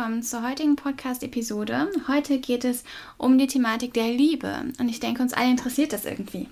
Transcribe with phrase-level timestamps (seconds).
[0.00, 1.90] Willkommen zur heutigen Podcast-Episode.
[2.08, 2.84] Heute geht es
[3.18, 6.48] um die Thematik der Liebe und ich denke, uns alle interessiert das irgendwie.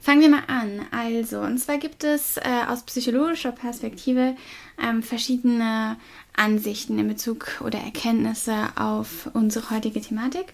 [0.00, 0.86] Fangen wir mal an.
[0.90, 4.34] Also, und zwar gibt es äh, aus psychologischer Perspektive
[4.82, 5.96] ähm, verschiedene
[6.36, 10.46] Ansichten in Bezug oder Erkenntnisse auf unsere heutige Thematik.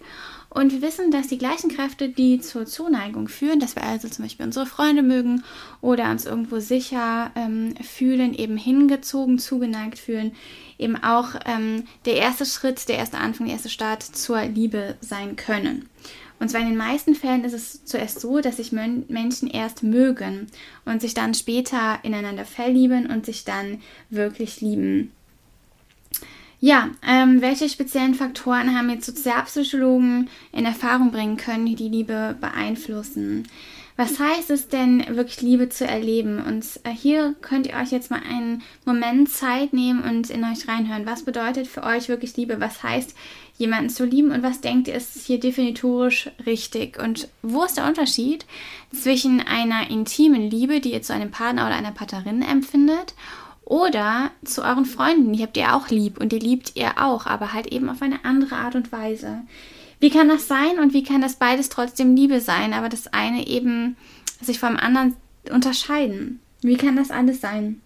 [0.51, 4.25] Und wir wissen, dass die gleichen Kräfte, die zur Zuneigung führen, dass wir also zum
[4.25, 5.45] Beispiel unsere Freunde mögen
[5.81, 10.33] oder uns irgendwo sicher ähm, fühlen, eben hingezogen, zugeneigt fühlen,
[10.81, 15.37] eben auch ähm, der erste Schritt, der erste Anfang, der erste Start zur Liebe sein
[15.37, 15.89] können.
[16.41, 20.47] Und zwar in den meisten Fällen ist es zuerst so, dass sich Menschen erst mögen
[20.87, 25.13] und sich dann später ineinander verlieben und sich dann wirklich lieben.
[26.63, 32.37] Ja, ähm, welche speziellen Faktoren haben jetzt Sozialpsychologen in Erfahrung bringen können, die die Liebe
[32.41, 33.47] beeinflussen?
[34.01, 36.43] Was heißt es denn, wirklich Liebe zu erleben?
[36.43, 40.67] Und äh, hier könnt ihr euch jetzt mal einen Moment Zeit nehmen und in euch
[40.67, 41.05] reinhören.
[41.05, 42.63] Was bedeutet für euch wirklich Liebe?
[42.63, 43.15] Was heißt,
[43.59, 44.31] jemanden zu lieben?
[44.31, 46.99] Und was denkt ihr, ist hier definitorisch richtig?
[46.99, 48.47] Und wo ist der Unterschied
[48.91, 53.13] zwischen einer intimen Liebe, die ihr zu einem Partner oder einer Partnerin empfindet,
[53.67, 55.35] oder zu euren Freunden?
[55.35, 58.25] Die habt ihr auch lieb und die liebt ihr auch, aber halt eben auf eine
[58.25, 59.43] andere Art und Weise.
[60.01, 63.47] Wie kann das sein und wie kann das beides trotzdem Liebe sein, aber das eine
[63.47, 63.97] eben
[64.41, 65.15] sich vom anderen
[65.51, 66.41] unterscheiden?
[66.63, 67.81] Wie kann das alles sein?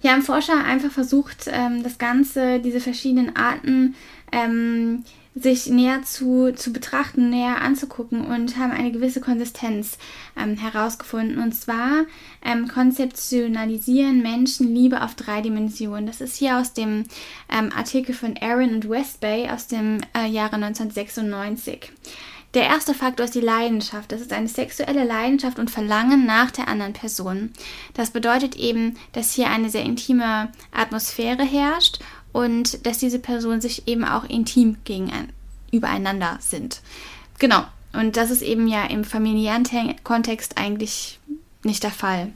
[0.00, 3.94] Hier haben Forscher einfach versucht, ähm, das Ganze, diese verschiedenen Arten
[4.32, 9.96] ähm, sich näher zu, zu betrachten, näher anzugucken und haben eine gewisse Konsistenz
[10.36, 11.38] ähm, herausgefunden.
[11.38, 12.04] Und zwar
[12.44, 16.06] ähm, konzeptionalisieren Menschen Liebe auf drei Dimensionen.
[16.06, 17.04] Das ist hier aus dem
[17.50, 21.90] ähm, Artikel von Aaron und Westbay aus dem äh, Jahre 1996.
[22.54, 24.12] Der erste Faktor ist die Leidenschaft.
[24.12, 27.50] Das ist eine sexuelle Leidenschaft und Verlangen nach der anderen Person.
[27.94, 32.00] Das bedeutet eben, dass hier eine sehr intime Atmosphäre herrscht
[32.32, 35.10] und dass diese Personen sich eben auch intim gegen
[35.70, 36.80] übereinander sind.
[37.38, 37.64] Genau.
[37.92, 39.64] Und das ist eben ja im familiären
[40.02, 41.18] Kontext eigentlich
[41.62, 42.32] nicht der Fall.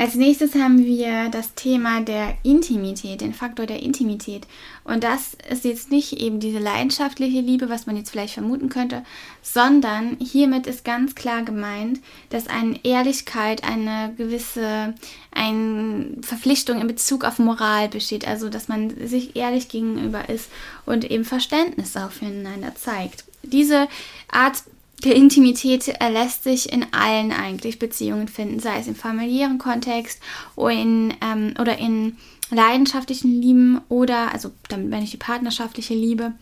[0.00, 4.46] Als nächstes haben wir das Thema der Intimität, den Faktor der Intimität.
[4.82, 9.04] Und das ist jetzt nicht eben diese leidenschaftliche Liebe, was man jetzt vielleicht vermuten könnte,
[9.42, 12.00] sondern hiermit ist ganz klar gemeint,
[12.30, 14.94] dass eine Ehrlichkeit, eine gewisse
[15.32, 18.26] eine Verpflichtung in Bezug auf Moral besteht.
[18.26, 20.48] Also, dass man sich ehrlich gegenüber ist
[20.86, 23.24] und eben Verständnis auch füreinander zeigt.
[23.42, 23.86] Diese
[24.32, 24.62] Art
[25.04, 30.20] der Intimität lässt sich in allen eigentlich Beziehungen finden, sei es im familiären Kontext
[30.56, 32.16] oder in, ähm, oder in
[32.50, 36.32] leidenschaftlichen Lieben oder, also damit meine ich die partnerschaftliche Liebe,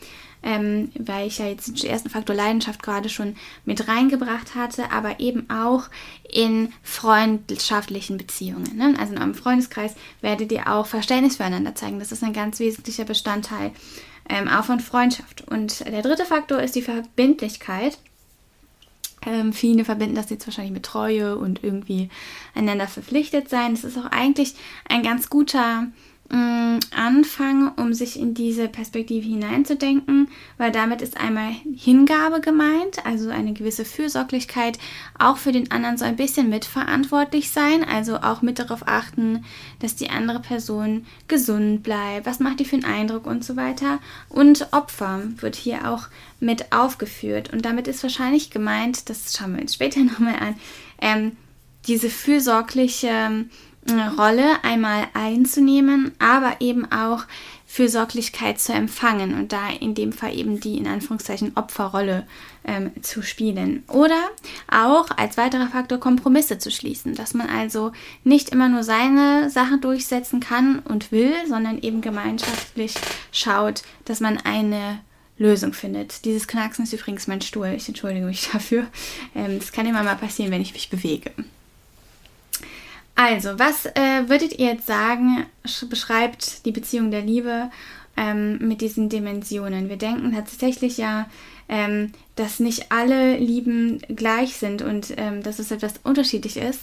[0.43, 5.21] ähm, weil ich ja jetzt den ersten Faktor Leidenschaft gerade schon mit reingebracht hatte, aber
[5.21, 5.85] eben auch
[6.31, 8.77] in freundschaftlichen Beziehungen.
[8.77, 8.95] Ne?
[8.99, 11.99] Also in eurem Freundeskreis werdet ihr auch Verständnis füreinander zeigen.
[11.99, 13.73] Das ist ein ganz wesentlicher Bestandteil
[14.29, 15.47] ähm, auch von Freundschaft.
[15.49, 17.99] Und der dritte Faktor ist die Verbindlichkeit.
[19.27, 22.09] Ähm, viele verbinden das jetzt wahrscheinlich mit Treue und irgendwie
[22.55, 23.75] einander verpflichtet sein.
[23.75, 24.55] Das ist auch eigentlich
[24.89, 25.89] ein ganz guter
[26.31, 30.29] Mm, anfangen, um sich in diese Perspektive hineinzudenken,
[30.59, 34.79] weil damit ist einmal Hingabe gemeint, also eine gewisse Fürsorglichkeit,
[35.19, 39.43] auch für den anderen so ein bisschen mitverantwortlich sein, also auch mit darauf achten,
[39.79, 43.99] dass die andere Person gesund bleibt, was macht die für einen Eindruck und so weiter.
[44.29, 46.09] Und Opfer wird hier auch
[46.41, 47.55] mit aufgeführt.
[47.55, 50.57] Und damit ist wahrscheinlich gemeint, das schauen wir uns später nochmal an,
[51.01, 51.37] ähm,
[51.87, 53.47] diese fürsorgliche
[53.91, 57.25] Rolle einmal einzunehmen, aber eben auch
[57.67, 62.27] Fürsorglichkeit zu empfangen und da in dem Fall eben die in Anführungszeichen Opferrolle
[62.65, 63.85] ähm, zu spielen.
[63.89, 64.19] Oder
[64.73, 67.93] auch als weiterer Faktor Kompromisse zu schließen, dass man also
[68.25, 72.95] nicht immer nur seine Sachen durchsetzen kann und will, sondern eben gemeinschaftlich
[73.33, 75.01] schaut, dass man eine
[75.37, 76.25] Lösung findet.
[76.25, 77.75] Dieses Knacksen ist übrigens mein Stuhl.
[77.77, 78.87] Ich entschuldige mich dafür.
[79.35, 81.33] Ähm, das kann immer mal passieren, wenn ich mich bewege.
[83.21, 85.45] Also, was äh, würdet ihr jetzt sagen,
[85.91, 87.69] beschreibt die Beziehung der Liebe
[88.17, 89.89] ähm, mit diesen Dimensionen?
[89.89, 91.29] Wir denken tatsächlich ja,
[91.69, 96.83] ähm, dass nicht alle Lieben gleich sind und ähm, dass es etwas unterschiedlich ist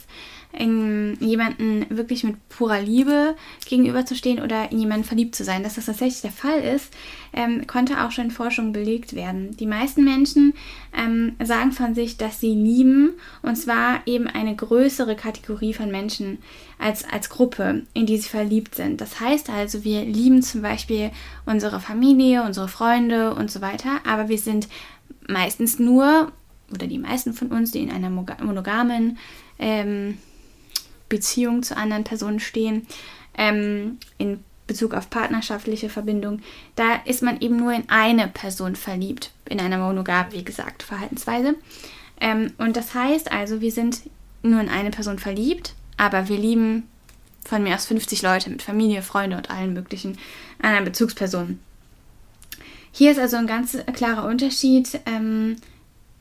[0.57, 3.35] in jemanden wirklich mit purer Liebe
[3.65, 5.63] gegenüberzustehen oder in jemanden verliebt zu sein.
[5.63, 6.93] Dass das tatsächlich der Fall ist,
[7.33, 9.55] ähm, konnte auch schon in Forschung belegt werden.
[9.57, 10.53] Die meisten Menschen
[10.97, 13.11] ähm, sagen von sich, dass sie lieben
[13.41, 16.39] und zwar eben eine größere Kategorie von Menschen
[16.79, 19.01] als, als Gruppe, in die sie verliebt sind.
[19.01, 21.11] Das heißt also, wir lieben zum Beispiel
[21.45, 24.67] unsere Familie, unsere Freunde und so weiter, aber wir sind
[25.27, 26.31] meistens nur
[26.73, 29.17] oder die meisten von uns, die in einer monogamen
[29.59, 30.17] ähm,
[31.09, 32.87] Beziehung zu anderen Personen stehen,
[33.37, 36.41] ähm, in Bezug auf partnerschaftliche Verbindung,
[36.75, 41.55] da ist man eben nur in eine Person verliebt, in einer monogam, wie gesagt, Verhaltensweise.
[42.19, 44.01] Ähm, und das heißt also, wir sind
[44.41, 46.87] nur in eine Person verliebt, aber wir lieben
[47.43, 50.17] von mir aus 50 Leute mit Familie, Freunde und allen möglichen
[50.59, 51.59] anderen Bezugspersonen.
[52.91, 54.99] Hier ist also ein ganz klarer Unterschied.
[55.05, 55.57] Ähm,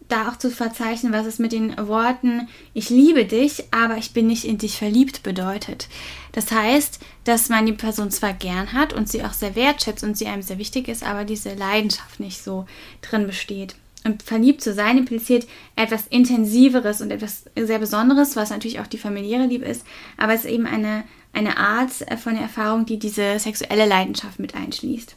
[0.08, 4.26] da auch zu verzeichnen, was es mit den Worten ich liebe dich, aber ich bin
[4.26, 5.88] nicht in dich verliebt bedeutet.
[6.32, 10.16] Das heißt, dass man die Person zwar gern hat und sie auch sehr wertschätzt und
[10.16, 12.66] sie einem sehr wichtig ist, aber diese Leidenschaft nicht so
[13.00, 13.76] drin besteht.
[14.04, 15.46] Und verliebt zu sein impliziert
[15.76, 19.86] etwas Intensiveres und etwas sehr Besonderes, was natürlich auch die familiäre Liebe ist,
[20.18, 21.90] aber es ist eben eine, eine Art
[22.22, 25.16] von Erfahrung, die diese sexuelle Leidenschaft mit einschließt.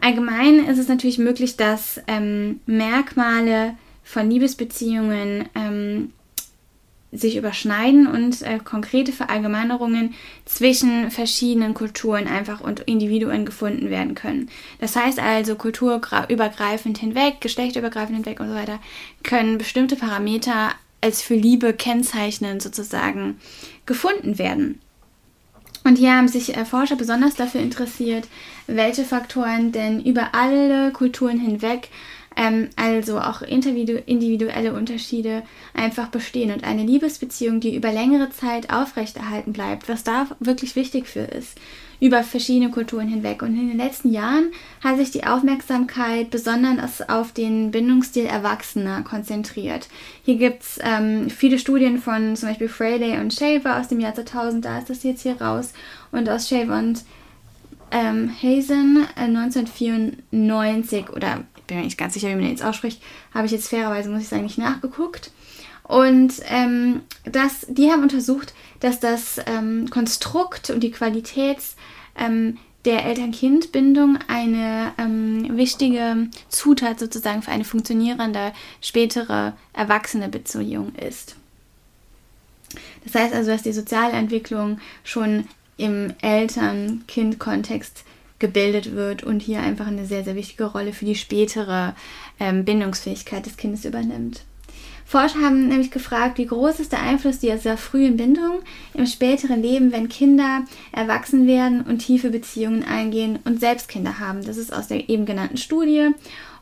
[0.00, 6.12] Allgemein ist es natürlich möglich, dass ähm, Merkmale von Liebesbeziehungen ähm,
[7.12, 10.14] sich überschneiden und äh, konkrete Verallgemeinerungen
[10.44, 14.48] zwischen verschiedenen Kulturen einfach und Individuen gefunden werden können.
[14.78, 18.78] Das heißt also, kulturübergreifend hinweg, geschlechterübergreifend hinweg und so weiter,
[19.24, 20.70] können bestimmte Parameter
[21.00, 23.38] als für Liebe kennzeichnend sozusagen
[23.86, 24.80] gefunden werden.
[25.84, 28.28] Und hier haben sich äh, Forscher besonders dafür interessiert,
[28.66, 31.88] welche Faktoren denn über alle Kulturen hinweg,
[32.36, 35.42] ähm, also auch individuelle Unterschiede,
[35.72, 36.52] einfach bestehen.
[36.52, 41.58] Und eine Liebesbeziehung, die über längere Zeit aufrechterhalten bleibt, was da wirklich wichtig für ist
[42.00, 43.42] über verschiedene Kulturen hinweg.
[43.42, 44.50] Und in den letzten Jahren
[44.82, 49.88] hat sich die Aufmerksamkeit besonders auf den Bindungsstil Erwachsener konzentriert.
[50.24, 54.14] Hier gibt es ähm, viele Studien von zum Beispiel Fraley und Shaver aus dem Jahr
[54.14, 55.72] 2000, da ist das jetzt hier raus,
[56.10, 57.04] und aus Shaver und
[57.90, 62.64] ähm, Hazen äh, 1994 oder ich bin mir nicht ganz sicher, wie man den jetzt
[62.64, 63.02] ausspricht,
[63.34, 65.30] habe ich jetzt fairerweise, muss ich sagen, nicht nachgeguckt.
[65.90, 71.58] Und ähm, das, die haben untersucht, dass das ähm, Konstrukt und die Qualität
[72.18, 81.36] ähm, der Eltern-Kind-Bindung eine ähm, wichtige Zutat sozusagen für eine funktionierende spätere erwachsene Beziehung ist.
[83.04, 85.46] Das heißt also, dass die soziale Entwicklung schon
[85.76, 88.04] im Eltern-Kind-Kontext
[88.38, 91.94] gebildet wird und hier einfach eine sehr, sehr wichtige Rolle für die spätere
[92.38, 94.42] ähm, Bindungsfähigkeit des Kindes übernimmt.
[95.10, 98.60] Forscher haben nämlich gefragt, wie groß ist der Einfluss dieser frühen Bindung
[98.94, 104.44] im späteren Leben, wenn Kinder erwachsen werden und tiefe Beziehungen eingehen und selbst Kinder haben.
[104.44, 106.10] Das ist aus der eben genannten Studie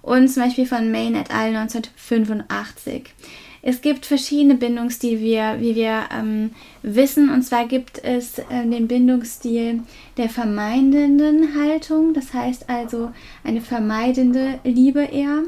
[0.01, 1.55] und zum Beispiel von Main et al.
[1.55, 3.13] 1985.
[3.61, 6.53] Es gibt verschiedene Bindungsstile, wie wir, wie wir ähm,
[6.83, 7.29] wissen.
[7.29, 9.83] Und zwar gibt es äh, den Bindungsstil
[10.17, 13.13] der vermeidenden Haltung, das heißt also
[13.45, 15.43] eine vermeidende Liebe eher.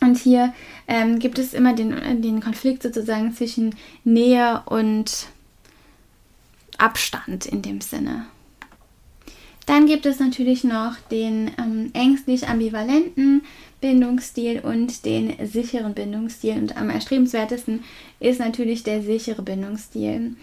[0.00, 0.54] Und hier
[0.86, 3.74] ähm, gibt es immer den, den Konflikt sozusagen zwischen
[4.04, 5.28] Nähe und
[6.78, 8.26] Abstand in dem Sinne.
[9.66, 13.42] Dann gibt es natürlich noch den ähm, ängstlich ambivalenten
[13.82, 16.54] Bindungsstil und den sicheren Bindungsstil.
[16.54, 17.84] Und am erstrebenswertesten
[18.18, 20.36] ist natürlich der sichere Bindungsstil.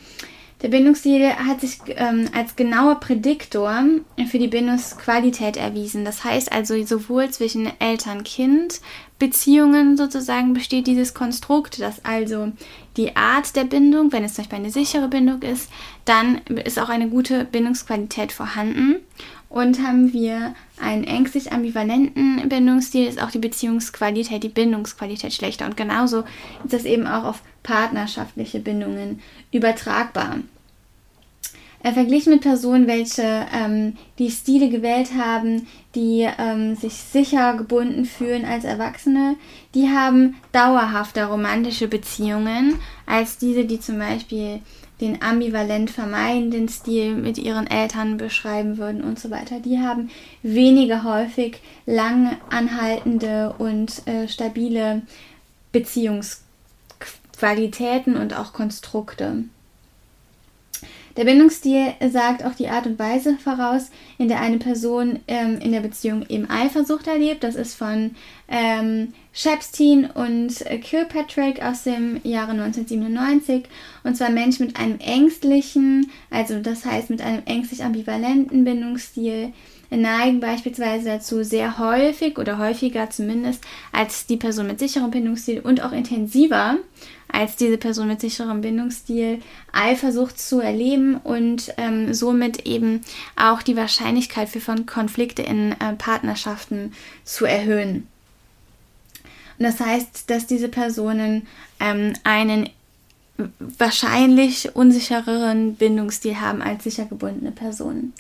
[0.61, 3.83] Der Bindungsstil hat sich ähm, als genauer Prädiktor
[4.29, 6.05] für die Bindungsqualität erwiesen.
[6.05, 7.69] Das heißt also, sowohl zwischen
[9.19, 12.51] Eltern-Kind-Beziehungen sozusagen besteht dieses Konstrukt, dass also
[12.97, 15.69] die Art der Bindung, wenn es zum Beispiel eine sichere Bindung ist,
[16.05, 18.97] dann ist auch eine gute Bindungsqualität vorhanden.
[19.47, 25.65] Und haben wir einen ängstlich ambivalenten Bindungsstil, ist auch die Beziehungsqualität, die Bindungsqualität schlechter.
[25.65, 26.23] Und genauso
[26.65, 29.21] ist das eben auch auf partnerschaftliche Bindungen
[29.53, 30.39] übertragbar.
[31.85, 38.05] Er verglichen mit Personen, welche ähm, die Stile gewählt haben, die ähm, sich sicher gebunden
[38.05, 39.35] fühlen als Erwachsene,
[39.75, 44.61] die haben dauerhafter romantische Beziehungen als diese, die zum Beispiel
[44.99, 49.59] den ambivalent vermeidenden Stil mit ihren Eltern beschreiben würden und so weiter.
[49.59, 50.09] Die haben
[50.41, 55.03] weniger häufig lang anhaltende und äh, stabile
[55.71, 59.43] Beziehungsqualitäten und auch Konstrukte.
[61.17, 65.71] Der Bindungsstil sagt auch die Art und Weise voraus, in der eine Person ähm, in
[65.71, 67.43] der Beziehung eben Eifersucht erlebt.
[67.43, 68.15] Das ist von
[68.49, 73.63] ähm, Shepstein und Kilpatrick aus dem Jahre 1997.
[74.03, 79.53] Und zwar Menschen mit einem ängstlichen, also das heißt mit einem ängstlich ambivalenten Bindungsstil,
[79.97, 85.81] neigen beispielsweise dazu, sehr häufig oder häufiger zumindest als die Person mit sicherem Bindungsstil und
[85.81, 86.77] auch intensiver
[87.27, 89.41] als diese Person mit sicherem Bindungsstil
[89.73, 93.01] Eifersucht zu erleben und ähm, somit eben
[93.35, 98.07] auch die Wahrscheinlichkeit für Konflikte in äh, Partnerschaften zu erhöhen.
[99.57, 101.47] Und das heißt, dass diese Personen
[101.79, 102.69] ähm, einen
[103.59, 108.13] wahrscheinlich unsichereren Bindungsstil haben als sicher gebundene Personen.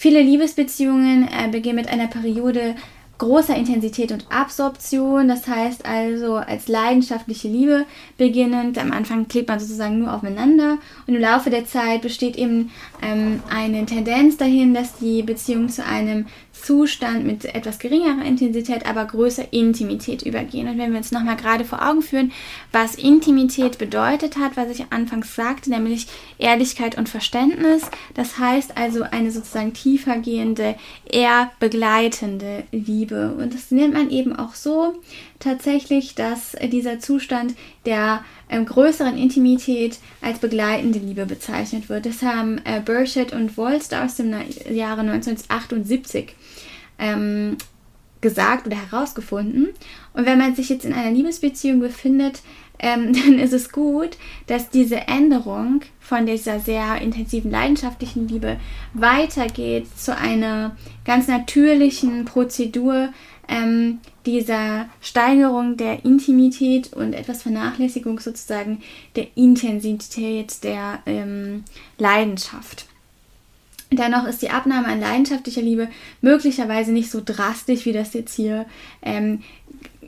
[0.00, 2.76] Viele Liebesbeziehungen äh, beginnen mit einer Periode
[3.18, 5.26] großer Intensität und Absorption.
[5.26, 7.84] Das heißt also als leidenschaftliche Liebe
[8.16, 8.78] beginnend.
[8.78, 10.78] Am Anfang klebt man sozusagen nur aufeinander
[11.08, 12.70] und im Laufe der Zeit besteht eben
[13.02, 16.26] ähm, eine Tendenz dahin, dass die Beziehung zu einem
[16.62, 20.68] Zustand mit etwas geringerer Intensität, aber größer Intimität übergehen.
[20.68, 22.32] Und wenn wir uns nochmal gerade vor Augen führen,
[22.72, 26.06] was Intimität bedeutet hat, was ich anfangs sagte, nämlich
[26.38, 27.82] Ehrlichkeit und Verständnis,
[28.14, 30.74] das heißt also eine sozusagen tiefergehende,
[31.04, 33.34] eher begleitende Liebe.
[33.38, 34.94] Und das nennt man eben auch so
[35.38, 37.54] tatsächlich, dass dieser Zustand
[37.88, 42.04] der ähm, größeren Intimität als begleitende Liebe bezeichnet wird.
[42.04, 44.34] Das haben äh, Burchett und Wolster aus dem
[44.70, 46.34] Jahre 1978
[46.98, 47.56] ähm,
[48.20, 49.68] gesagt oder herausgefunden.
[50.12, 52.42] Und wenn man sich jetzt in einer Liebesbeziehung befindet,
[52.78, 58.58] ähm, dann ist es gut, dass diese Änderung von dieser sehr intensiven leidenschaftlichen Liebe
[58.92, 60.76] weitergeht zu einer
[61.06, 63.08] ganz natürlichen Prozedur
[63.48, 68.82] ähm, dieser Steigerung der Intimität und etwas Vernachlässigung sozusagen
[69.16, 71.64] der Intensität der ähm,
[71.96, 72.84] Leidenschaft.
[73.90, 75.88] Dennoch ist die Abnahme an leidenschaftlicher Liebe
[76.20, 78.66] möglicherweise nicht so drastisch, wie das jetzt hier
[79.00, 79.42] ähm,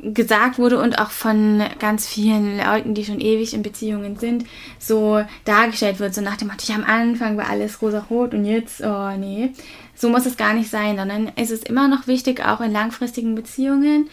[0.02, 4.46] gesagt wurde und auch von ganz vielen Leuten, die schon ewig in Beziehungen sind,
[4.78, 8.80] so dargestellt wird, so nach dem Motto, ja, am Anfang war alles rosa-rot und jetzt,
[8.82, 9.50] oh nee.
[9.94, 13.34] So muss es gar nicht sein, sondern es ist immer noch wichtig, auch in langfristigen
[13.34, 14.08] Beziehungen,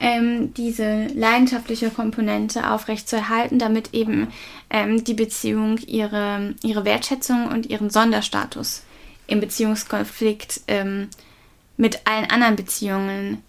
[0.00, 4.28] ähm, diese leidenschaftliche Komponente aufrechtzuerhalten, damit eben
[4.70, 8.82] ähm, die Beziehung ihre, ihre Wertschätzung und ihren Sonderstatus
[9.26, 11.08] im Beziehungskonflikt ähm,
[11.76, 13.42] mit allen anderen Beziehungen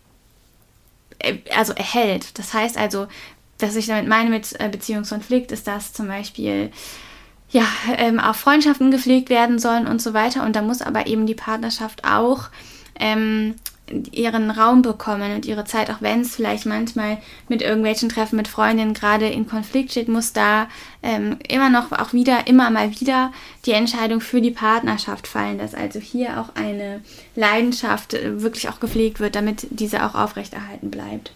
[1.56, 2.38] also erhält.
[2.38, 3.08] Das heißt also,
[3.60, 6.72] was ich damit meine mit äh, Beziehungskonflikt, ist, dass zum Beispiel
[7.50, 7.66] ja,
[7.98, 10.44] ähm, auch Freundschaften gepflegt werden sollen und so weiter.
[10.44, 12.50] Und da muss aber eben die Partnerschaft auch
[13.00, 13.56] ähm,
[14.12, 18.48] ihren Raum bekommen und ihre Zeit, auch wenn es vielleicht manchmal mit irgendwelchen Treffen mit
[18.48, 20.68] Freundinnen gerade in Konflikt steht, muss da
[21.02, 23.32] ähm, immer noch auch wieder, immer mal wieder
[23.66, 27.02] die Entscheidung für die Partnerschaft fallen, dass also hier auch eine
[27.36, 31.32] Leidenschaft äh, wirklich auch gepflegt wird, damit diese auch aufrechterhalten bleibt.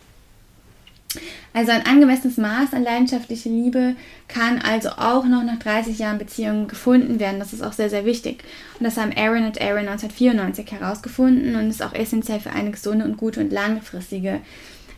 [1.57, 3.95] Also ein angemessenes Maß an leidenschaftlicher Liebe
[4.27, 7.39] kann also auch noch nach 30 Jahren Beziehung gefunden werden.
[7.39, 8.43] Das ist auch sehr, sehr wichtig.
[8.77, 13.05] Und das haben Aaron und Aaron 1994 herausgefunden und ist auch essentiell für eine gesunde
[13.05, 14.41] und gute und langfristige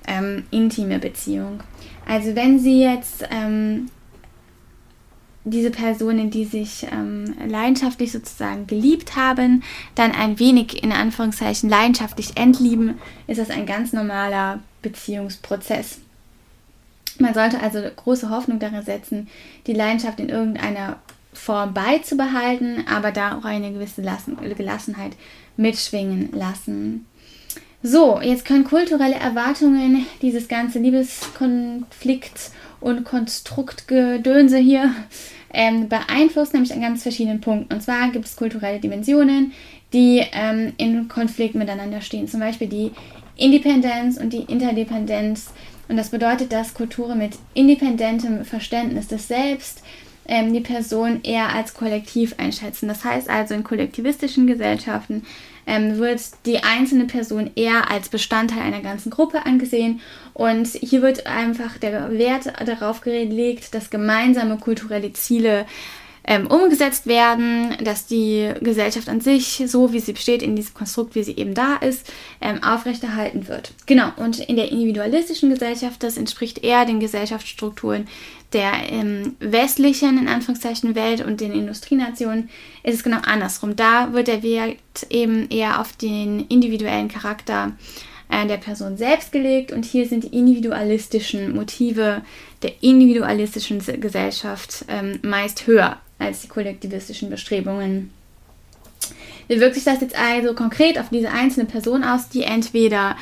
[0.06, 1.64] ähm, intime Beziehung.
[2.06, 3.86] Also wenn Sie jetzt ähm,
[5.46, 9.64] diese Personen, die sich ähm, leidenschaftlich sozusagen geliebt haben,
[9.96, 16.00] dann ein wenig in Anführungszeichen leidenschaftlich entlieben, ist das ein ganz normaler Beziehungsprozess.
[17.20, 19.28] Man sollte also große Hoffnung darin setzen,
[19.68, 20.98] die Leidenschaft in irgendeiner
[21.34, 25.12] Form beizubehalten, aber da auch eine gewisse Gelassenheit
[25.58, 27.06] mitschwingen lassen.
[27.82, 34.94] So, jetzt können kulturelle Erwartungen dieses ganze Liebeskonflikt und Konstruktgedönse hier
[35.54, 37.74] ähm, beeinflussen, nämlich an ganz verschiedenen Punkten.
[37.74, 39.54] Und zwar gibt es kulturelle Dimensionen,
[39.94, 42.28] die ähm, in Konflikt miteinander stehen.
[42.28, 42.92] Zum Beispiel die
[43.38, 45.52] Independenz und die Interdependenz
[45.90, 49.82] und das bedeutet, dass Kulturen mit independentem Verständnis des Selbst
[50.28, 52.88] ähm, die Person eher als kollektiv einschätzen.
[52.88, 55.24] Das heißt also, in kollektivistischen Gesellschaften
[55.66, 60.00] ähm, wird die einzelne Person eher als Bestandteil einer ganzen Gruppe angesehen.
[60.36, 65.66] Und hier wird einfach der Wert darauf gelegt, dass gemeinsame kulturelle Ziele
[66.24, 71.16] ähm, umgesetzt werden, dass die Gesellschaft an sich, so wie sie besteht, in diesem Konstrukt,
[71.16, 72.12] wie sie eben da ist,
[72.42, 73.74] ähm, aufrechterhalten wird.
[73.86, 78.08] Genau, und in der individualistischen Gesellschaft, das entspricht eher den Gesellschaftsstrukturen
[78.54, 82.50] der ähm, westlichen, in Anführungszeichen, Welt und den Industrienationen,
[82.84, 83.76] ist es genau andersrum.
[83.76, 84.78] Da wird der Wert
[85.10, 87.74] eben eher auf den individuellen Charakter
[88.30, 92.22] äh, der Person selbst gelegt und hier sind die individualistischen Motive
[92.62, 98.12] der individualistischen Gesellschaft ähm, meist höher als die kollektivistischen Bestrebungen.
[99.48, 103.18] Wie wirkt sich das jetzt also konkret auf diese einzelne Person aus, die entweder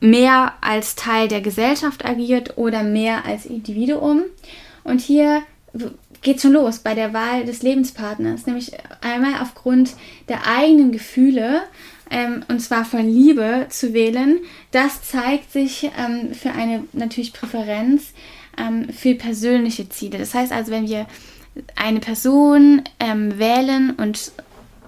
[0.00, 4.22] mehr als Teil der Gesellschaft agiert oder mehr als Individuum?
[4.82, 5.42] Und hier
[6.22, 9.92] geht schon los bei der Wahl des Lebenspartners, nämlich einmal aufgrund
[10.28, 11.62] der eigenen Gefühle,
[12.10, 14.40] ähm, und zwar von Liebe zu wählen.
[14.70, 18.12] Das zeigt sich ähm, für eine natürlich Präferenz
[18.58, 20.18] ähm, für persönliche Ziele.
[20.18, 21.06] Das heißt also, wenn wir
[21.76, 24.32] eine Person ähm, wählen und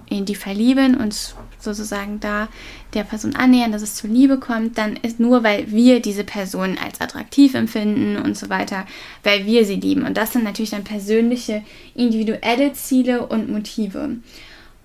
[0.09, 2.47] in die verlieben und sozusagen da
[2.93, 6.77] der Person annähern, dass es zur Liebe kommt, dann ist nur, weil wir diese Person
[6.77, 8.85] als attraktiv empfinden und so weiter,
[9.23, 10.05] weil wir sie lieben.
[10.05, 11.63] Und das sind natürlich dann persönliche,
[11.95, 14.17] individuelle Ziele und Motive.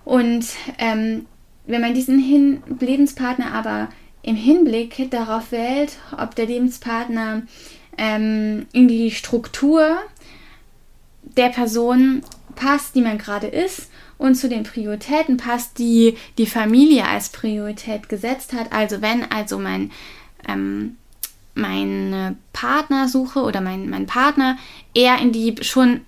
[0.03, 0.45] Und
[0.77, 1.25] ähm,
[1.65, 3.89] wenn man diesen Hin Lebenspartner aber
[4.21, 7.43] im Hinblick darauf wählt, ob der Lebenspartner
[7.97, 9.97] ähm, in die Struktur
[11.23, 12.21] der Person
[12.55, 18.09] passt, die man gerade ist und zu den Prioritäten passt, die die Familie als Priorität
[18.09, 18.71] gesetzt hat.
[18.71, 19.91] Also wenn also mein
[20.47, 20.97] ähm,
[21.55, 24.57] meine Partnersuche oder mein, mein Partner
[24.93, 26.01] eher in die schon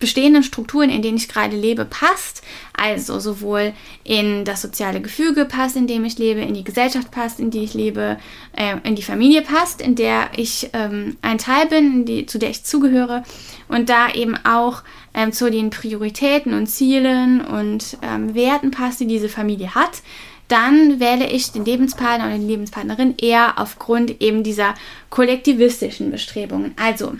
[0.00, 2.42] bestehenden Strukturen, in denen ich gerade lebe, passt.
[2.72, 7.38] Also sowohl in das soziale Gefüge passt, in dem ich lebe, in die Gesellschaft passt,
[7.38, 8.18] in die ich lebe,
[8.56, 12.50] äh, in die Familie passt, in der ich ähm, ein Teil bin, die, zu der
[12.50, 13.22] ich zugehöre
[13.68, 14.82] und da eben auch
[15.14, 20.02] ähm, zu den Prioritäten und Zielen und ähm, Werten passt, die diese Familie hat.
[20.48, 24.74] Dann wähle ich den Lebenspartner oder die Lebenspartnerin eher aufgrund eben dieser
[25.08, 26.74] kollektivistischen Bestrebungen.
[26.76, 27.12] Also,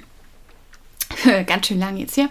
[1.47, 2.29] ganz schön lang jetzt hier.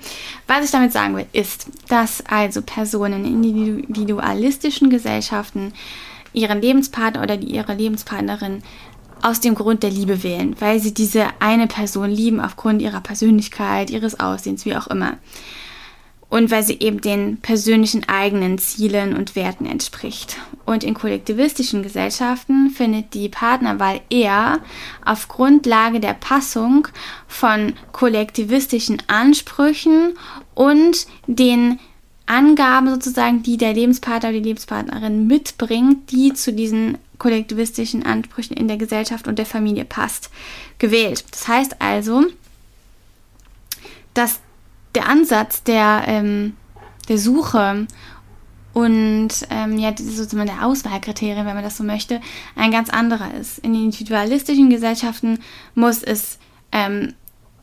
[0.48, 5.74] Was ich damit sagen will, ist, dass also Personen in individualistischen Gesellschaften
[6.34, 8.62] ihren Lebenspartner oder ihre Lebenspartnerin
[9.22, 13.90] aus dem Grund der Liebe wählen, weil sie diese eine Person lieben aufgrund ihrer Persönlichkeit,
[13.90, 15.18] ihres Aussehens, wie auch immer
[16.30, 20.38] und weil sie eben den persönlichen eigenen Zielen und Werten entspricht.
[20.66, 24.60] Und in kollektivistischen Gesellschaften findet die Partnerwahl eher
[25.04, 26.88] auf Grundlage der Passung
[27.28, 30.14] von kollektivistischen Ansprüchen
[30.54, 31.80] und den
[32.28, 38.68] Angaben sozusagen, die der Lebenspartner oder die Lebenspartnerin mitbringt, die zu diesen kollektivistischen Ansprüchen in
[38.68, 40.30] der Gesellschaft und der Familie passt,
[40.78, 41.26] gewählt.
[41.32, 42.28] Das heißt also,
[44.14, 44.40] dass
[45.00, 46.58] der Ansatz der, ähm,
[47.08, 47.88] der Suche
[48.74, 52.20] und ähm, ja, sozusagen der Auswahlkriterien, wenn man das so möchte,
[52.56, 53.60] ein ganz anderer ist.
[53.60, 55.40] In individualistischen Gesellschaften
[55.74, 56.38] muss es
[56.74, 57.14] ähm,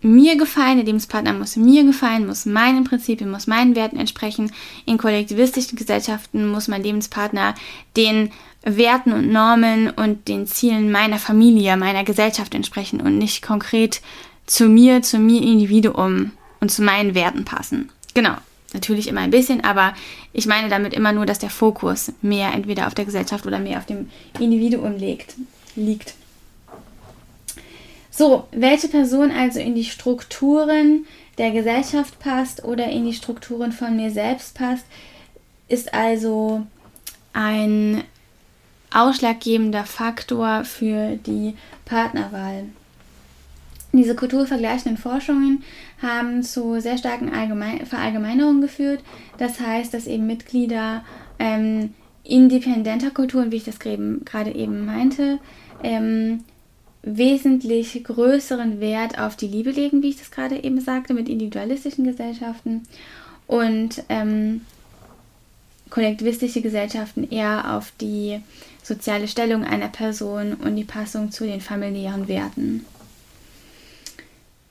[0.00, 4.50] mir gefallen, der Lebenspartner muss mir gefallen, muss meinen Prinzipien, muss meinen Werten entsprechen.
[4.86, 7.54] In kollektivistischen Gesellschaften muss mein Lebenspartner
[7.96, 8.30] den
[8.62, 14.00] Werten und Normen und den Zielen meiner Familie, meiner Gesellschaft entsprechen und nicht konkret
[14.46, 17.90] zu mir, zu mir Individuum und zu meinen Werten passen.
[18.14, 18.34] Genau,
[18.72, 19.94] natürlich immer ein bisschen, aber
[20.32, 23.78] ich meine damit immer nur, dass der Fokus mehr entweder auf der Gesellschaft oder mehr
[23.78, 25.34] auf dem Individuum liegt.
[25.74, 26.14] liegt.
[28.10, 33.94] So, welche Person also in die Strukturen der Gesellschaft passt oder in die Strukturen von
[33.94, 34.86] mir selbst passt,
[35.68, 36.66] ist also
[37.34, 38.04] ein
[38.90, 42.64] ausschlaggebender Faktor für die Partnerwahl.
[43.92, 45.62] Diese kulturvergleichenden Forschungen
[46.02, 49.00] haben zu sehr starken Allgemein Verallgemeinerungen geführt.
[49.38, 51.04] Das heißt, dass eben Mitglieder
[51.38, 55.38] ähm, independenter Kulturen, wie ich das gerade eben meinte,
[55.82, 56.44] ähm,
[57.02, 62.04] wesentlich größeren Wert auf die Liebe legen, wie ich das gerade eben sagte, mit individualistischen
[62.04, 62.82] Gesellschaften
[63.46, 64.62] und ähm,
[65.88, 68.40] kollektivistische Gesellschaften eher auf die
[68.82, 72.84] soziale Stellung einer Person und die Passung zu den familiären Werten.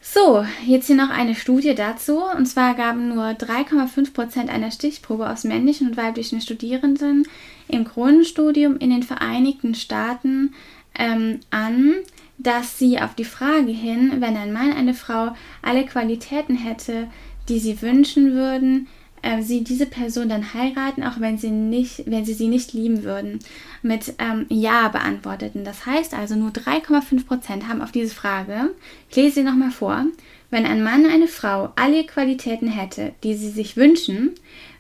[0.08, 2.22] So, jetzt hier noch eine Studie dazu.
[2.24, 7.28] Und zwar gaben nur 3,5 Prozent einer Stichprobe aus männlichen und weiblichen Studierenden
[7.68, 10.54] im Grundstudium in den Vereinigten Staaten
[10.94, 11.96] ähm, an,
[12.38, 17.08] dass sie auf die Frage hin, wenn ein Mann eine Frau alle Qualitäten hätte,
[17.50, 18.88] die sie wünschen würden,
[19.26, 23.04] äh, sie diese Person dann heiraten, auch wenn sie, nicht, wenn sie sie nicht lieben
[23.04, 23.40] würden,
[23.82, 25.66] mit ähm, Ja beantworteten.
[25.66, 28.72] Das heißt also, nur 3,5 Prozent haben auf diese Frage,
[29.10, 30.06] ich lese sie nochmal vor,
[30.52, 34.32] wenn ein Mann eine Frau alle Qualitäten hätte, die sie sich wünschen,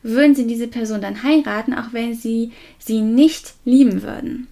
[0.03, 4.47] würden sie diese Person dann heiraten, auch wenn sie sie nicht lieben würden.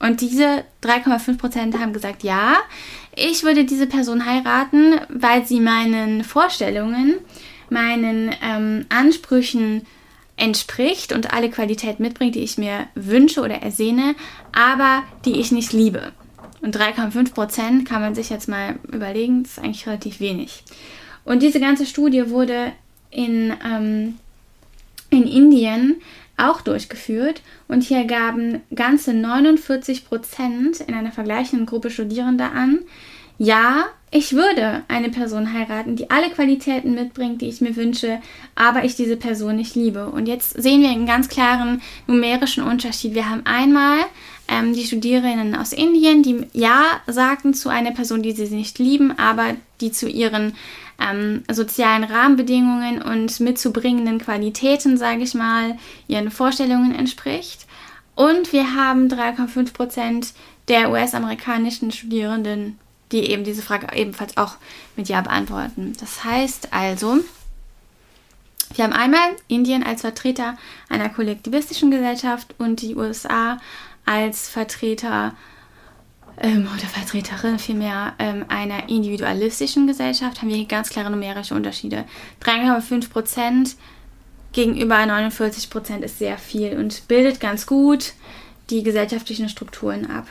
[0.00, 2.56] Und diese 3,5 Prozent haben gesagt, ja,
[3.14, 7.16] ich würde diese Person heiraten, weil sie meinen Vorstellungen
[7.74, 9.82] meinen ähm, Ansprüchen
[10.36, 14.14] entspricht und alle Qualität mitbringt, die ich mir wünsche oder ersehne,
[14.52, 16.12] aber die ich nicht liebe.
[16.62, 20.64] Und 3,5 Prozent kann man sich jetzt mal überlegen, das ist eigentlich relativ wenig.
[21.24, 22.72] Und diese ganze Studie wurde
[23.10, 24.16] in, ähm,
[25.10, 25.96] in Indien
[26.36, 32.80] auch durchgeführt und hier gaben ganze 49 Prozent in einer vergleichenden Gruppe Studierender an,
[33.38, 38.20] ja, ich würde eine Person heiraten, die alle Qualitäten mitbringt, die ich mir wünsche,
[38.54, 40.08] aber ich diese Person nicht liebe.
[40.08, 43.14] Und jetzt sehen wir einen ganz klaren numerischen Unterschied.
[43.14, 43.98] Wir haben einmal
[44.46, 49.18] ähm, die Studierenden aus Indien, die ja sagten zu einer Person, die sie nicht lieben,
[49.18, 50.54] aber die zu ihren
[51.00, 57.66] ähm, sozialen Rahmenbedingungen und mitzubringenden Qualitäten, sage ich mal, ihren Vorstellungen entspricht.
[58.14, 60.34] Und wir haben 3,5 Prozent
[60.68, 62.78] der US-amerikanischen Studierenden,
[63.12, 64.56] die eben diese Frage ebenfalls auch
[64.96, 65.94] mit Ja beantworten.
[66.00, 67.18] Das heißt also,
[68.74, 70.56] wir haben einmal Indien als Vertreter
[70.88, 73.58] einer kollektivistischen Gesellschaft und die USA
[74.04, 75.34] als Vertreter
[76.40, 82.04] ähm, oder Vertreterin vielmehr ähm, einer individualistischen Gesellschaft haben wir hier ganz klare numerische Unterschiede.
[82.42, 83.76] 3,5 Prozent
[84.52, 88.14] gegenüber 49 Prozent ist sehr viel und bildet ganz gut
[88.70, 90.26] die gesellschaftlichen Strukturen ab.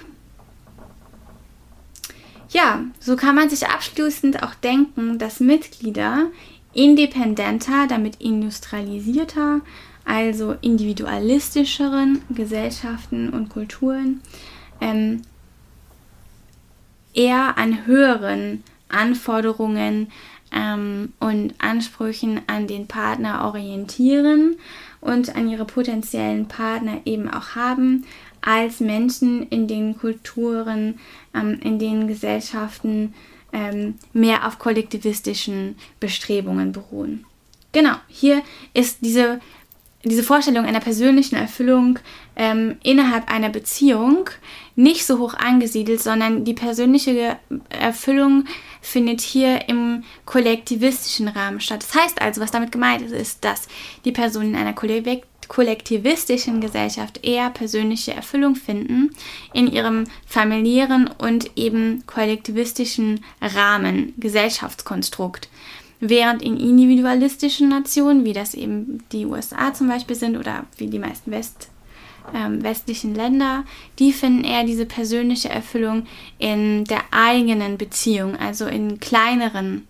[2.54, 6.28] Ja, so kann man sich abschließend auch denken, dass Mitglieder
[6.72, 9.62] independenter, damit industrialisierter,
[10.06, 14.22] also individualistischeren Gesellschaften und Kulturen
[14.82, 15.24] ähm,
[17.14, 20.12] eher an höheren Anforderungen
[20.52, 24.58] ähm, und Ansprüchen an den Partner orientieren
[25.02, 28.06] und an ihre potenziellen Partner eben auch haben,
[28.46, 31.00] als Menschen in den Kulturen,
[31.34, 33.14] ähm, in den Gesellschaften
[33.52, 37.26] ähm, mehr auf kollektivistischen Bestrebungen beruhen.
[37.72, 38.42] Genau, hier
[38.74, 39.40] ist diese
[40.06, 41.98] diese Vorstellung einer persönlichen Erfüllung
[42.36, 44.30] ähm, innerhalb einer Beziehung
[44.76, 47.38] nicht so hoch angesiedelt, sondern die persönliche
[47.70, 48.46] Erfüllung
[48.82, 51.84] findet hier im kollektivistischen Rahmen statt.
[51.84, 53.68] Das heißt also, was damit gemeint ist, ist, dass
[54.04, 54.74] die Personen in einer
[55.48, 59.12] kollektivistischen Gesellschaft eher persönliche Erfüllung finden
[59.54, 65.50] in ihrem familiären und eben kollektivistischen Rahmen, Gesellschaftskonstrukt.
[66.00, 71.00] Während in individualistischen Nationen, wie das eben die USA zum Beispiel sind oder wie die
[71.00, 71.70] meisten West,
[72.34, 73.66] ähm, westlichen Länder,
[74.00, 76.06] die finden eher diese persönliche Erfüllung
[76.40, 79.88] in der eigenen Beziehung, also in kleineren,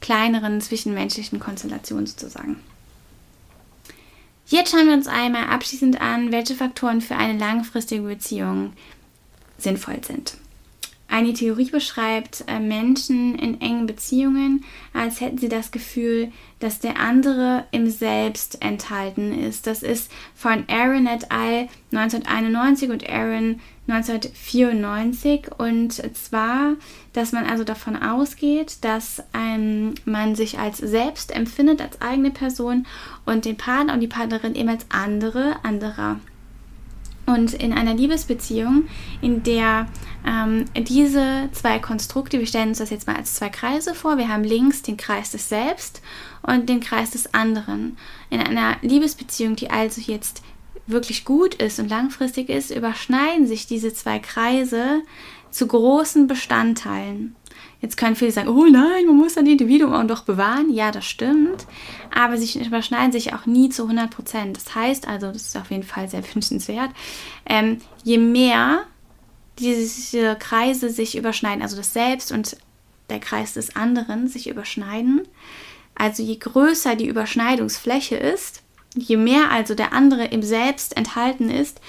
[0.00, 2.56] kleineren zwischenmenschlichen Konstellationen sozusagen.
[4.50, 8.72] Jetzt schauen wir uns einmal abschließend an, welche Faktoren für eine langfristige Beziehung
[9.58, 10.39] sinnvoll sind.
[11.10, 17.00] Eine Theorie beschreibt äh, Menschen in engen Beziehungen, als hätten sie das Gefühl, dass der
[17.00, 19.66] andere im Selbst enthalten ist.
[19.66, 21.68] Das ist von Aaron et al.
[21.92, 25.50] 1991 und Aaron 1994.
[25.58, 26.76] Und zwar,
[27.12, 32.86] dass man also davon ausgeht, dass ähm, man sich als selbst empfindet, als eigene Person
[33.26, 36.20] und den Partner und die Partnerin eben als andere, anderer.
[37.30, 38.88] Und in einer Liebesbeziehung,
[39.20, 39.86] in der
[40.26, 44.28] ähm, diese zwei Konstrukte, wir stellen uns das jetzt mal als zwei Kreise vor, wir
[44.28, 46.02] haben links den Kreis des Selbst
[46.42, 47.96] und den Kreis des anderen.
[48.30, 50.42] In einer Liebesbeziehung, die also jetzt
[50.86, 55.02] wirklich gut ist und langfristig ist, überschneiden sich diese zwei Kreise
[55.50, 57.36] zu großen Bestandteilen.
[57.80, 60.70] Jetzt können viele sagen, oh nein, man muss ein Individuum auch doch bewahren.
[60.72, 61.66] Ja, das stimmt.
[62.14, 64.56] Aber sie überschneiden sich auch nie zu 100 Prozent.
[64.56, 66.90] Das heißt also, das ist auf jeden Fall sehr wünschenswert,
[67.46, 68.84] ähm, je mehr
[69.58, 72.56] diese Kreise sich überschneiden, also das Selbst und
[73.10, 75.28] der Kreis des anderen sich überschneiden,
[75.94, 78.62] also je größer die Überschneidungsfläche ist,
[78.96, 81.80] je mehr also der andere im Selbst enthalten ist,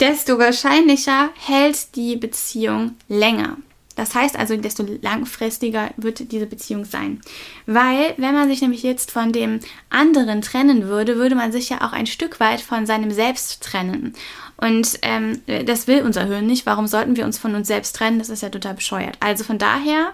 [0.00, 3.56] desto wahrscheinlicher hält die Beziehung länger.
[3.96, 7.20] Das heißt also, desto langfristiger wird diese Beziehung sein.
[7.66, 11.86] Weil, wenn man sich nämlich jetzt von dem anderen trennen würde, würde man sich ja
[11.86, 14.14] auch ein Stück weit von seinem Selbst trennen.
[14.56, 16.66] Und ähm, das will unser Hirn nicht.
[16.66, 18.18] Warum sollten wir uns von uns selbst trennen?
[18.18, 19.16] Das ist ja total bescheuert.
[19.20, 20.12] Also von daher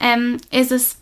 [0.00, 0.96] ähm, ist es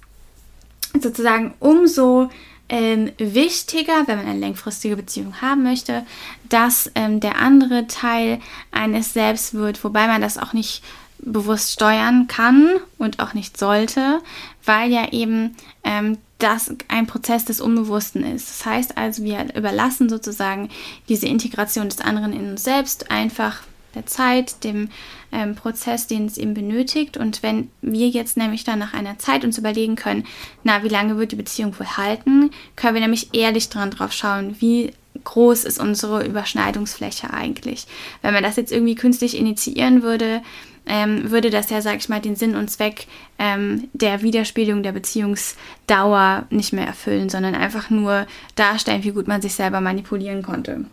[1.00, 2.30] sozusagen umso
[2.68, 6.06] ähm, wichtiger, wenn man eine langfristige Beziehung haben möchte,
[6.48, 10.82] dass ähm, der andere Teil eines Selbst wird, wobei man das auch nicht
[11.22, 14.20] bewusst steuern kann und auch nicht sollte,
[14.64, 18.48] weil ja eben ähm, das ein Prozess des Unbewussten ist.
[18.48, 20.70] Das heißt also, wir überlassen sozusagen
[21.08, 23.62] diese Integration des anderen in uns selbst einfach
[23.94, 24.88] der Zeit, dem
[25.32, 27.16] ähm, Prozess, den es eben benötigt.
[27.16, 30.26] Und wenn wir jetzt nämlich dann nach einer Zeit uns überlegen können,
[30.62, 34.56] na, wie lange wird die Beziehung wohl halten, können wir nämlich ehrlich dran drauf schauen,
[34.60, 34.92] wie
[35.24, 37.86] groß ist unsere Überschneidungsfläche eigentlich.
[38.22, 40.40] Wenn man das jetzt irgendwie künstlich initiieren würde,
[40.86, 43.06] ähm, würde das ja, sag ich mal, den Sinn und Zweck
[43.38, 49.42] ähm, der Widerspiegelung der Beziehungsdauer nicht mehr erfüllen, sondern einfach nur darstellen, wie gut man
[49.42, 50.84] sich selber manipulieren konnte.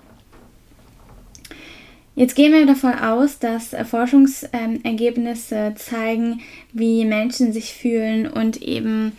[2.18, 6.42] Jetzt gehen wir davon aus, dass Forschungsergebnisse zeigen,
[6.74, 9.12] wie Menschen sich fühlen und eben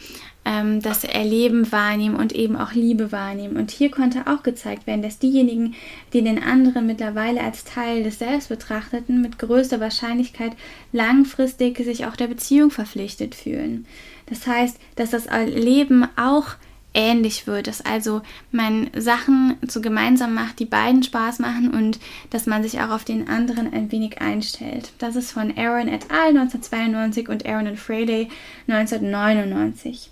[0.49, 3.59] ähm, das Erleben wahrnehmen und eben auch Liebe wahrnehmen.
[3.59, 5.75] Und hier konnte auch gezeigt werden, dass diejenigen,
[6.15, 10.53] die den anderen mittlerweile als Teil des Selbst betrachteten, mit größter Wahrscheinlichkeit
[10.91, 13.85] langfristig sich auch der Beziehung verpflichtet fühlen.
[14.27, 16.55] Das heißt, dass das Leben auch
[16.95, 22.47] ähnlich wird, dass also man Sachen so gemeinsam macht, die beiden Spaß machen und dass
[22.47, 24.93] man sich auch auf den anderen ein wenig einstellt.
[24.99, 26.29] Das ist von Aaron et al.
[26.29, 28.29] 1992 und Aaron und Fraley
[28.67, 30.11] 1999.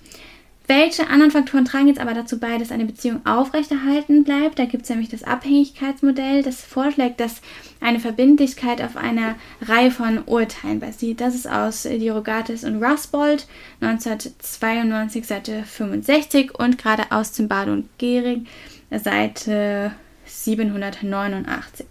[0.68, 4.58] Welche anderen Faktoren tragen jetzt aber dazu bei, dass eine Beziehung aufrechterhalten bleibt?
[4.58, 7.40] Da gibt es nämlich das Abhängigkeitsmodell, das vorschlägt, dass
[7.80, 11.20] eine Verbindlichkeit auf einer Reihe von Urteilen basiert.
[11.20, 13.46] Das ist aus Diogatis und Rusbold
[13.80, 18.46] 1992, Seite 65 und gerade aus Zimbardo und Gehring,
[18.90, 19.92] Seite
[20.24, 21.86] 789.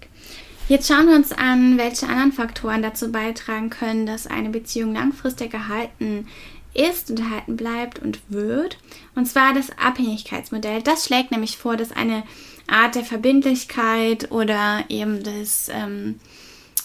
[0.67, 5.53] Jetzt schauen wir uns an, welche anderen Faktoren dazu beitragen können, dass eine Beziehung langfristig
[5.53, 6.27] erhalten
[6.75, 8.77] ist und erhalten bleibt und wird.
[9.15, 10.81] Und zwar das Abhängigkeitsmodell.
[10.81, 12.23] Das schlägt nämlich vor, dass eine
[12.67, 16.19] Art der Verbindlichkeit oder eben des ähm,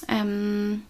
[0.09, 0.83] ähm,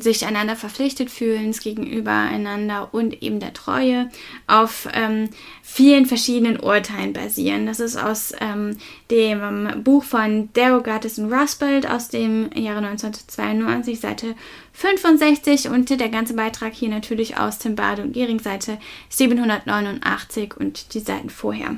[0.00, 4.10] sich einander verpflichtet fühlen gegenüber einander und eben der Treue
[4.46, 5.30] auf ähm,
[5.62, 7.66] vielen verschiedenen Urteilen basieren.
[7.66, 8.76] Das ist aus ähm,
[9.10, 14.34] dem Buch von Derogatis und Rusbelt aus dem Jahre 1992, Seite
[14.72, 18.78] 65 und der ganze Beitrag hier natürlich aus Tim Bade und Gehring, Seite
[19.10, 21.76] 789 und die Seiten vorher.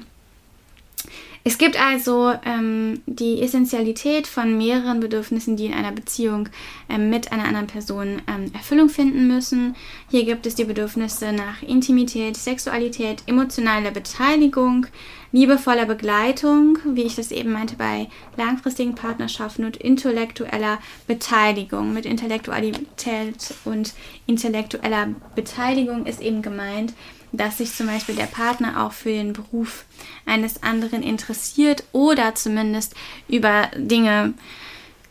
[1.49, 6.49] Es gibt also ähm, die Essentialität von mehreren Bedürfnissen, die in einer Beziehung
[6.89, 9.77] ähm, mit einer anderen Person ähm, Erfüllung finden müssen.
[10.11, 14.89] Hier gibt es die Bedürfnisse nach Intimität, Sexualität, emotionaler Beteiligung,
[15.37, 21.93] liebevoller Begleitung, wie ich das eben meinte bei langfristigen Partnerschaften und intellektueller Beteiligung.
[21.93, 23.93] Mit Intellektualität und
[24.27, 26.95] intellektueller Beteiligung ist eben gemeint,
[27.33, 29.85] dass sich zum Beispiel der Partner auch für den Beruf
[30.25, 32.95] eines anderen interessiert oder zumindest
[33.29, 34.33] über Dinge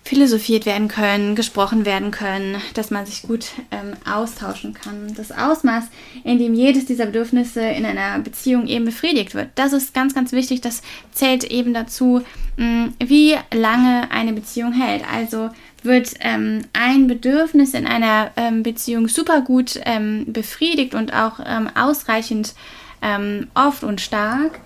[0.06, 5.12] philosophiert werden können, gesprochen werden können, dass man sich gut ähm, austauschen kann.
[5.18, 5.86] Das Ausmaß,
[6.24, 10.32] in dem jedes dieser Bedürfnisse in einer Beziehung eben befriedigt wird, das ist ganz, ganz
[10.32, 10.62] wichtig.
[10.62, 12.22] Das zählt eben dazu,
[12.58, 15.04] mh, wie lange eine Beziehung hält.
[15.12, 15.50] Also
[15.82, 21.68] wird ähm, ein Bedürfnis in einer ähm, Beziehung super gut ähm, befriedigt und auch ähm,
[21.76, 22.54] ausreichend
[23.02, 24.60] ähm, oft und stark,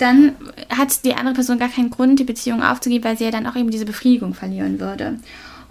[0.00, 0.36] dann
[0.68, 3.56] hat die andere Person gar keinen Grund, die Beziehung aufzugeben, weil sie ja dann auch
[3.56, 5.18] eben diese Befriedigung verlieren würde.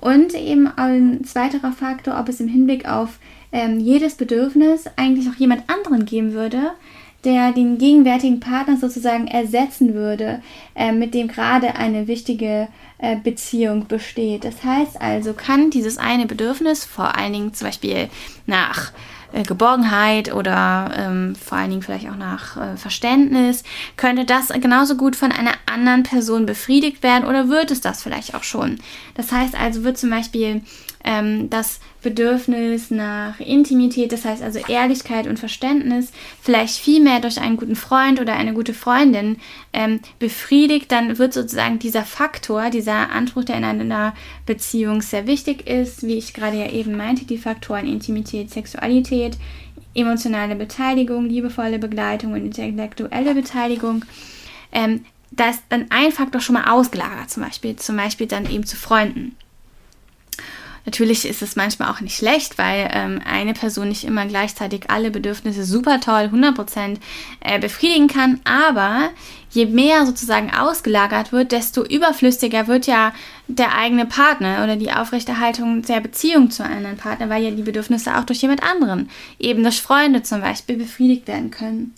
[0.01, 3.19] Und eben ein zweiterer Faktor, ob es im Hinblick auf
[3.51, 6.71] jedes Bedürfnis eigentlich auch jemand anderen geben würde,
[7.23, 10.41] der den gegenwärtigen Partner sozusagen ersetzen würde,
[10.75, 14.45] äh, mit dem gerade eine wichtige äh, Beziehung besteht.
[14.45, 18.09] Das heißt also, kann dieses eine Bedürfnis, vor allen Dingen zum Beispiel
[18.45, 18.91] nach
[19.31, 23.63] äh, Geborgenheit oder ähm, vor allen Dingen vielleicht auch nach äh, Verständnis,
[23.97, 28.35] könnte das genauso gut von einer anderen Person befriedigt werden oder wird es das vielleicht
[28.35, 28.79] auch schon.
[29.15, 30.61] Das heißt also, wird zum Beispiel
[31.03, 37.39] ähm, das Bedürfnis nach Intimität, das heißt also Ehrlichkeit und Verständnis, vielleicht viel mehr durch
[37.39, 39.37] einen guten Freund oder eine gute Freundin
[39.73, 44.13] ähm, befriedigt, dann wird sozusagen dieser Faktor, dieser Anspruch, der in einer
[44.45, 49.37] Beziehung sehr wichtig ist, wie ich gerade ja eben meinte, die Faktoren Intimität, Sexualität,
[49.93, 54.05] emotionale Beteiligung, liebevolle Begleitung und intellektuelle Beteiligung,
[54.71, 58.65] ähm, da ist dann ein Faktor schon mal ausgelagert, zum Beispiel, zum Beispiel dann eben
[58.65, 59.35] zu Freunden.
[60.89, 65.11] Natürlich ist es manchmal auch nicht schlecht, weil ähm, eine Person nicht immer gleichzeitig alle
[65.11, 66.97] Bedürfnisse super toll, 100%
[67.41, 68.39] äh, befriedigen kann.
[68.43, 69.11] Aber
[69.51, 73.13] je mehr sozusagen ausgelagert wird, desto überflüssiger wird ja
[73.47, 77.61] der eigene Partner oder die Aufrechterhaltung der Beziehung zu einem anderen Partner, weil ja die
[77.61, 81.93] Bedürfnisse auch durch jemand anderen, eben durch Freunde zum Beispiel, befriedigt werden können.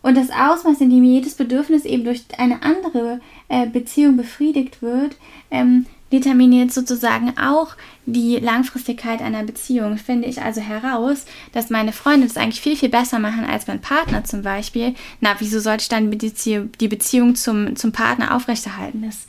[0.00, 5.16] Und das Ausmaß, in dem jedes Bedürfnis eben durch eine andere äh, Beziehung befriedigt wird,
[5.50, 9.98] ähm, determiniert sozusagen auch die Langfristigkeit einer Beziehung.
[9.98, 13.80] Finde ich also heraus, dass meine Freunde das eigentlich viel, viel besser machen als mein
[13.80, 14.94] Partner zum Beispiel.
[15.20, 19.02] Na, wieso sollte ich dann die Beziehung zum, zum Partner aufrechterhalten?
[19.02, 19.26] Das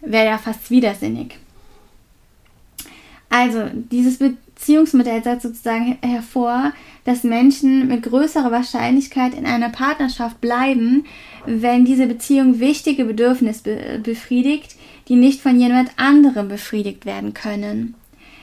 [0.00, 1.36] wäre ja fast widersinnig.
[3.28, 6.72] Also, dieses Beziehungsmodell setzt sozusagen hervor,
[7.04, 11.04] dass Menschen mit größerer Wahrscheinlichkeit in einer Partnerschaft bleiben,
[11.46, 14.74] wenn diese Beziehung wichtige Bedürfnisse befriedigt,
[15.10, 17.96] die nicht von jemand anderem befriedigt werden können.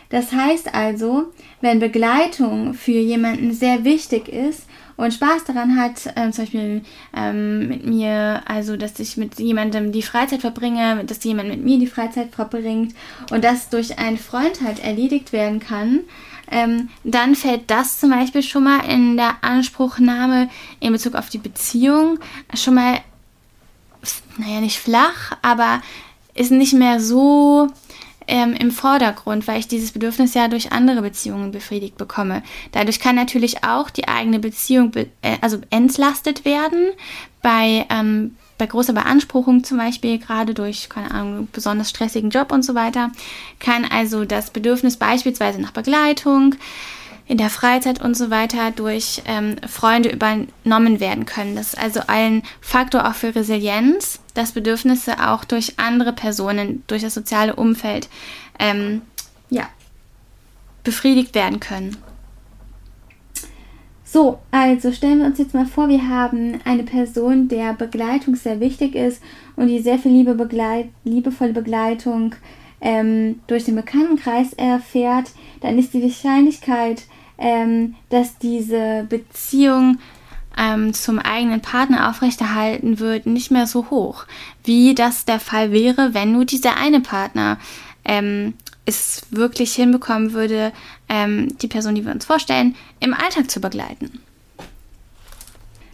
[0.09, 6.29] Das heißt also, wenn Begleitung für jemanden sehr wichtig ist und Spaß daran hat, äh,
[6.31, 6.81] zum Beispiel
[7.15, 11.79] ähm, mit mir, also dass ich mit jemandem die Freizeit verbringe, dass jemand mit mir
[11.79, 12.95] die Freizeit verbringt
[13.31, 16.01] und das durch einen Freund halt erledigt werden kann,
[16.51, 20.49] ähm, dann fällt das zum Beispiel schon mal in der Anspruchnahme
[20.81, 22.19] in Bezug auf die Beziehung
[22.53, 22.99] schon mal,
[24.37, 25.81] naja, nicht flach, aber
[26.37, 27.67] ist nicht mehr so
[28.27, 32.43] ähm, im Vordergrund, weil ich dieses Bedürfnis ja durch andere Beziehungen befriedigt bekomme.
[32.73, 35.05] Dadurch kann natürlich auch die eigene Beziehung äh,
[35.41, 36.91] also entlastet werden
[37.41, 42.63] bei, ähm, bei großer Beanspruchung zum Beispiel, gerade durch, keine Ahnung, besonders stressigen Job und
[42.63, 43.11] so weiter,
[43.59, 46.55] kann also das Bedürfnis beispielsweise nach Begleitung,
[47.27, 51.55] in der Freizeit und so weiter durch ähm, Freunde übernommen werden können.
[51.55, 57.01] Das ist also ein Faktor auch für Resilienz, dass Bedürfnisse auch durch andere Personen, durch
[57.01, 58.07] das soziale Umfeld
[58.59, 59.01] ähm,
[59.49, 59.67] ja,
[60.83, 61.97] befriedigt werden können.
[64.05, 68.61] So, also stellen wir uns jetzt mal vor, wir haben eine Person, der Begleitung sehr
[68.61, 69.21] wichtig ist
[69.57, 72.33] und die sehr viel Liebe begleit, liebevolle Begleitung
[72.79, 77.03] ähm, durch den Bekanntenkreis erfährt, dann ist die Wahrscheinlichkeit,
[77.37, 79.99] ähm, dass diese Beziehung
[80.57, 84.25] ähm, zum eigenen Partner aufrechterhalten wird, nicht mehr so hoch,
[84.63, 87.59] wie das der Fall wäre, wenn nur dieser eine Partner
[88.03, 90.71] ähm, es wirklich hinbekommen würde,
[91.09, 94.19] ähm, die Person, die wir uns vorstellen, im Alltag zu begleiten.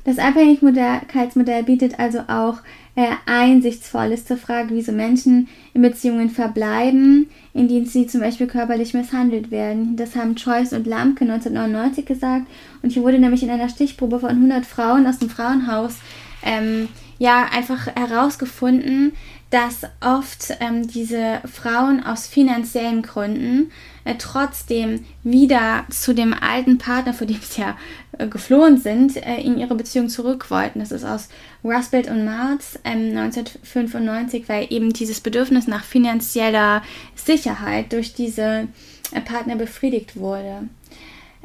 [0.05, 2.57] Das Abhängigkeitsmodell bietet also auch
[2.95, 8.93] äh, einsichtsvolles zur Frage, wieso Menschen in Beziehungen verbleiben, in denen sie zum Beispiel körperlich
[8.93, 9.95] misshandelt werden.
[9.95, 12.47] Das haben Joyce und Lamke 1999 gesagt
[12.81, 15.95] und hier wurde nämlich in einer Stichprobe von 100 Frauen aus dem Frauenhaus
[16.43, 19.13] ähm, ja einfach herausgefunden,
[19.53, 23.71] dass oft ähm, diese Frauen aus finanziellen Gründen
[24.03, 27.77] äh, trotzdem wieder zu dem alten Partner, vor dem sie ja
[28.17, 30.79] äh, geflohen sind, äh, in ihre Beziehung zurück wollten.
[30.79, 31.29] Das ist aus
[31.63, 36.81] Rusbelt und Marz ähm, 1995, weil eben dieses Bedürfnis nach finanzieller
[37.13, 38.67] Sicherheit durch diese
[39.11, 40.67] äh, Partner befriedigt wurde.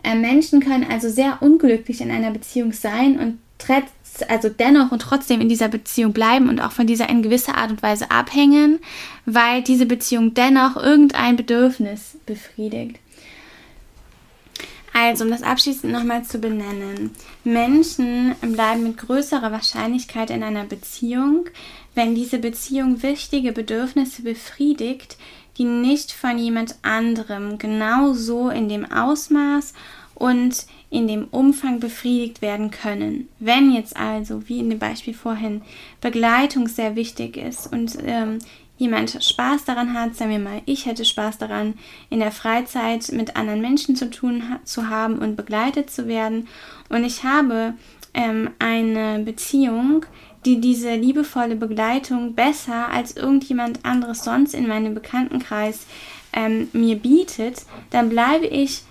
[0.03, 3.39] Äh, Menschen können also sehr unglücklich in einer Beziehung sein und
[4.23, 7.71] also dennoch und trotzdem in dieser Beziehung bleiben und auch von dieser in gewisser Art
[7.71, 8.81] und Weise abhängen,
[9.27, 12.99] weil diese Beziehung dennoch irgendein Bedürfnis befriedigt.
[14.93, 17.13] Also, um das abschließend nochmal zu benennen.
[17.45, 21.45] Menschen bleiben mit größerer Wahrscheinlichkeit in einer Beziehung,
[21.95, 25.17] wenn diese Beziehung wichtige Bedürfnisse befriedigt,
[25.57, 29.75] die nicht von jemand anderem genauso in dem Ausmaß
[30.19, 33.29] und in dem Umfang befriedigt werden können.
[33.39, 35.63] Wenn jetzt also, wie in dem Beispiel vorhin,
[36.01, 38.41] Begleitung sehr wichtig ist und ähm,
[38.79, 41.75] jemand Spaß daran hat, sagen wir mal, ich hätte Spaß daran,
[42.11, 46.49] in der Freizeit mit anderen Menschen zu tun ha zu haben und begleitet zu werden
[46.89, 47.75] und ich habe
[48.13, 50.05] ähm, eine Beziehung,
[50.45, 55.87] die diese liebevolle Begleitung besser als irgendjemand anderes sonst in meinem Bekanntenkreis
[56.33, 58.83] ähm, mir bietet, dann bleibe ich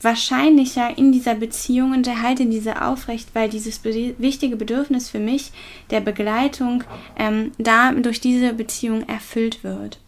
[0.00, 5.52] wahrscheinlicher in dieser Beziehung und erhalte diese aufrecht, weil dieses be wichtige Bedürfnis für mich
[5.90, 6.84] der Begleitung
[7.18, 9.98] ähm, da durch diese Beziehung erfüllt wird.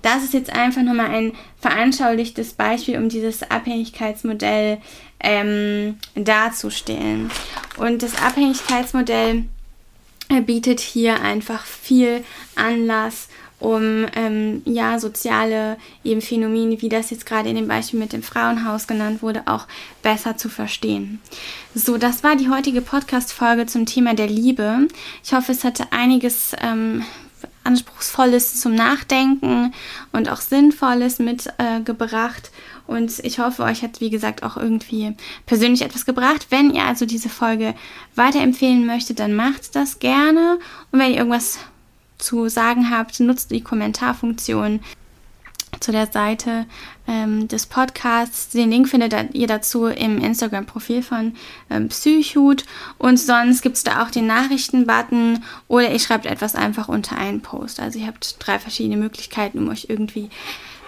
[0.00, 4.78] Das ist jetzt einfach nochmal ein veranschaulichtes Beispiel, um dieses Abhängigkeitsmodell
[5.20, 7.30] ähm, darzustellen.
[7.78, 9.44] Und das Abhängigkeitsmodell
[10.28, 12.24] äh, bietet hier einfach viel
[12.56, 13.28] Anlass
[13.62, 18.22] um ähm, ja soziale eben Phänomene, wie das jetzt gerade in dem Beispiel mit dem
[18.22, 19.68] Frauenhaus genannt wurde, auch
[20.02, 21.20] besser zu verstehen.
[21.74, 24.88] So, das war die heutige Podcast-Folge zum Thema der Liebe.
[25.22, 27.04] Ich hoffe, es hatte einiges ähm,
[27.62, 29.72] Anspruchsvolles zum Nachdenken
[30.10, 32.50] und auch Sinnvolles mitgebracht.
[32.88, 36.48] Äh, und ich hoffe, euch hat, wie gesagt, auch irgendwie persönlich etwas gebracht.
[36.50, 37.74] Wenn ihr also diese Folge
[38.16, 40.58] weiterempfehlen möchtet, dann macht das gerne.
[40.90, 41.60] Und wenn ihr irgendwas
[42.22, 44.80] zu sagen habt, nutzt die Kommentarfunktion
[45.80, 46.66] zu der Seite
[47.06, 48.50] ähm, des Podcasts.
[48.50, 51.34] Den Link findet ihr dazu im Instagram-Profil von
[51.70, 52.64] ähm, Psychut.
[52.98, 57.40] Und sonst gibt es da auch den Nachrichten-Button oder ihr schreibt etwas einfach unter einen
[57.40, 57.80] Post.
[57.80, 60.30] Also ihr habt drei verschiedene Möglichkeiten, um euch irgendwie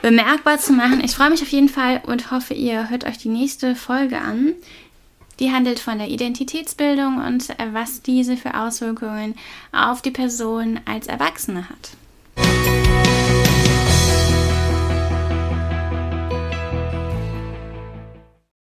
[0.03, 1.03] bemerkbar zu machen.
[1.03, 4.53] Ich freue mich auf jeden Fall und hoffe, ihr hört euch die nächste Folge an.
[5.41, 9.35] Die handelt von der Identitätsbildung und äh, was diese für Auswirkungen
[9.73, 13.44] auf die Person als Erwachsene hat.